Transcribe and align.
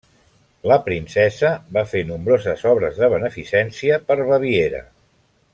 La 0.71 0.77
princesa 0.87 1.51
va 1.77 1.83
fer 1.91 2.03
nombroses 2.13 2.65
obres 2.73 2.99
de 3.03 3.13
beneficència 3.15 4.03
per 4.09 4.21
Baviera. 4.35 4.85